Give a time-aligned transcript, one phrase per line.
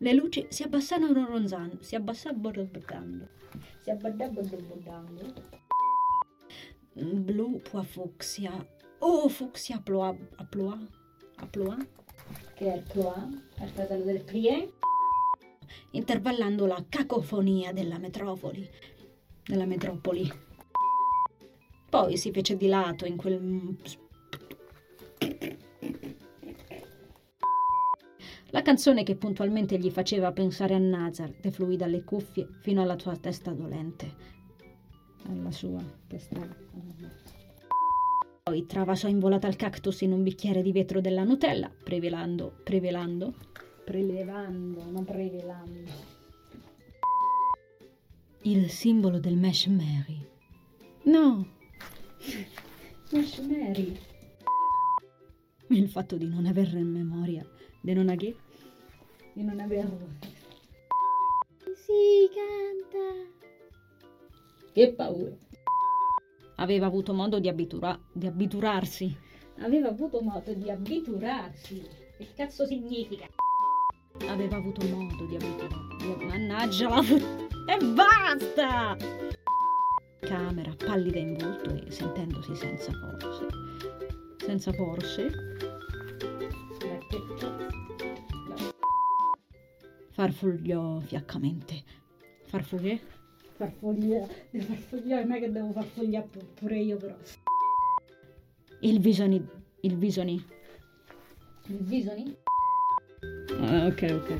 [0.00, 3.28] Le luci si abbassarono ronzando, si abbassarono borbottando,
[3.82, 5.32] si abbassarono borbottando.
[6.92, 8.52] Blu poi fucsia.
[9.00, 10.78] Oh, fucsia ploa, a ploa,
[11.36, 11.76] a ploa,
[12.54, 13.28] che è il ploa,
[13.60, 14.74] il fratello del plie,
[15.90, 18.70] intervallando la cacofonia della metropoli,
[19.44, 20.30] della metropoli.
[21.90, 23.40] Poi si fece di lato in quel
[28.50, 33.14] La canzone che puntualmente gli faceva pensare a Nazar defluì dalle cuffie fino alla sua
[33.16, 34.36] testa dolente.
[35.24, 36.48] Alla sua testa.
[38.42, 43.34] Poi travasò in volata il cactus in un bicchiere di vetro della Nutella, prevelando, prevelando,
[43.84, 45.90] prelevando, non prevelando.
[48.42, 50.26] Il simbolo del Mesh Mary.
[51.02, 51.46] No!
[53.12, 53.94] Mesh Mary.
[55.66, 57.46] Il fatto di non averlo in memoria
[57.80, 58.08] di non
[59.38, 59.96] di non averlo
[61.76, 63.30] si canta.
[64.72, 65.36] Che paura
[66.56, 69.16] aveva avuto modo di, abitura, di abiturarsi.
[69.60, 71.80] Aveva avuto modo di abiturarsi.
[72.16, 73.28] Che cazzo significa?
[74.26, 78.96] Aveva avuto modo di abiturarsi mannaggia la e basta!
[80.18, 83.46] Camera pallida in volto e sentendosi senza forze
[84.48, 85.67] senza forze
[90.18, 91.84] Farfugliò fiaccamente.
[92.46, 93.00] Farfugliare?
[93.54, 94.48] Farfogliare.
[94.50, 94.74] Devo
[95.32, 97.14] è che devo farfogliare pure io però.
[98.80, 99.48] Il visoni.
[99.82, 100.44] Il visoni.
[101.68, 102.36] Il visoni?
[103.60, 104.30] Ah, ok, ok.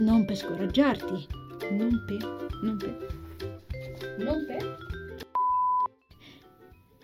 [0.00, 1.26] Non per scoraggiarti.
[1.70, 2.48] Non per.
[2.62, 2.96] Non per.
[4.18, 4.76] Non per.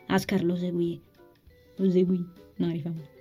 [0.08, 1.00] Ascar lo seguì.
[1.76, 2.26] Lo seguì.
[2.56, 3.14] No, rifamo.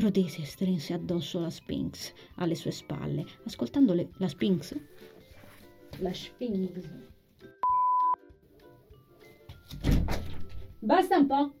[0.00, 4.74] Rodese strinse addosso la Sphinx alle sue spalle, ascoltandole la Sphinx.
[5.98, 6.88] La Sphinx.
[10.78, 11.52] Basta un po'.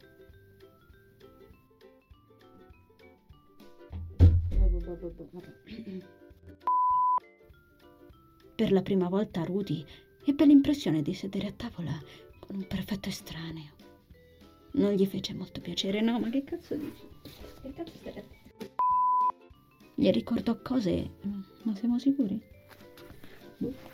[8.54, 9.84] Per la prima volta Rudy
[10.24, 11.92] ebbe l'impressione di sedere a tavola
[12.38, 13.72] con un perfetto estraneo.
[14.72, 17.08] Non gli fece molto piacere, no, ma che cazzo dici?
[17.60, 17.99] Che cazzo
[20.00, 21.10] Gli ricordò cose,
[21.64, 22.40] ma siamo sicuri?
[23.58, 23.89] Boh.